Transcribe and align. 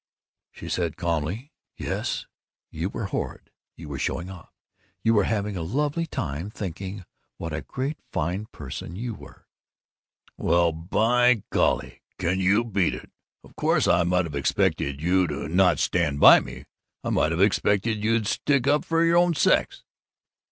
She 0.51 0.67
said 0.67 0.97
calmly, 0.97 1.51
"Yes. 1.77 2.25
You 2.71 2.89
were 2.89 3.05
horrid. 3.05 3.51
You 3.77 3.87
were 3.87 3.99
showing 3.99 4.31
off. 4.31 4.51
You 5.03 5.13
were 5.13 5.25
having 5.25 5.55
a 5.55 5.61
lovely 5.61 6.07
time 6.07 6.49
thinking 6.49 7.05
what 7.37 7.53
a 7.53 7.61
great 7.61 7.99
fine 8.11 8.47
person 8.47 8.95
you 8.95 9.13
were!" 9.13 9.45
"Well, 10.37 10.71
by 10.71 11.43
golly! 11.51 12.01
Can 12.17 12.39
you 12.39 12.63
beat 12.63 12.95
it! 12.95 13.11
Of 13.43 13.55
course 13.55 13.87
I 13.87 14.01
might 14.01 14.25
of 14.25 14.33
expected 14.33 15.03
you 15.03 15.27
to 15.27 15.47
not 15.47 15.77
stand 15.77 16.19
by 16.19 16.39
me! 16.39 16.65
I 17.03 17.11
might 17.11 17.31
of 17.31 17.39
expected 17.39 18.03
you'd 18.03 18.25
stick 18.25 18.65
up 18.65 18.83
for 18.83 19.05
your 19.05 19.17
own 19.17 19.35
sex!" 19.35 19.83